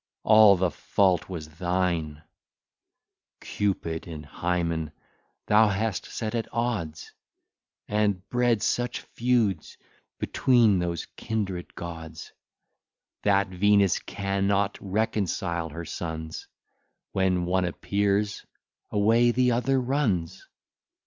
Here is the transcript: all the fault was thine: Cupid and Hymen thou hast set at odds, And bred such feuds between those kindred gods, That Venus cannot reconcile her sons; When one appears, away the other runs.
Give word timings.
all 0.23 0.57
the 0.57 0.71
fault 0.71 1.29
was 1.29 1.47
thine: 1.59 2.23
Cupid 3.39 4.07
and 4.07 4.25
Hymen 4.25 4.91
thou 5.45 5.67
hast 5.67 6.07
set 6.07 6.33
at 6.33 6.47
odds, 6.51 7.11
And 7.87 8.27
bred 8.29 8.63
such 8.63 9.01
feuds 9.01 9.77
between 10.17 10.79
those 10.79 11.05
kindred 11.17 11.75
gods, 11.75 12.31
That 13.21 13.49
Venus 13.49 13.99
cannot 13.99 14.75
reconcile 14.81 15.69
her 15.69 15.85
sons; 15.85 16.47
When 17.11 17.45
one 17.45 17.65
appears, 17.65 18.43
away 18.89 19.29
the 19.29 19.51
other 19.51 19.79
runs. 19.79 20.47